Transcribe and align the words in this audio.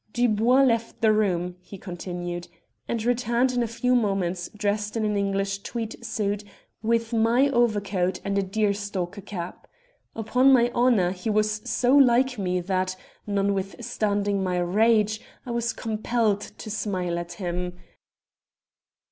"Dubois 0.13 0.63
left 0.63 0.99
the 1.01 1.13
room," 1.13 1.57
he 1.61 1.77
continued, 1.77 2.47
"and 2.87 3.03
returned 3.05 3.51
in 3.51 3.61
a 3.61 3.67
few 3.67 3.93
moments, 3.95 4.49
dressed 4.57 4.97
in 4.97 5.05
an 5.05 5.15
English 5.15 5.59
tweed 5.61 6.03
suit, 6.03 6.43
with 6.81 7.13
my 7.13 7.49
overcoat 7.49 8.19
and 8.25 8.35
a 8.35 8.41
deerstalker 8.41 9.21
cap. 9.23 9.67
Upon 10.15 10.51
my 10.51 10.71
honour, 10.71 11.11
he 11.11 11.29
was 11.29 11.61
so 11.69 11.95
like 11.95 12.39
me 12.39 12.59
that, 12.61 12.95
notwithstanding 13.27 14.43
my 14.43 14.57
rage, 14.57 15.21
I 15.45 15.51
was 15.51 15.71
compelled 15.71 16.41
to 16.41 16.71
smile 16.71 17.19
at 17.19 17.33
him. 17.33 17.77